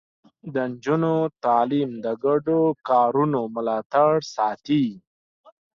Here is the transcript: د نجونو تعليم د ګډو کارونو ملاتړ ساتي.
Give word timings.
د 0.53 0.55
نجونو 0.71 1.15
تعليم 1.45 1.89
د 2.05 2.07
ګډو 2.23 2.61
کارونو 2.89 3.39
ملاتړ 3.55 4.11
ساتي. 4.35 4.85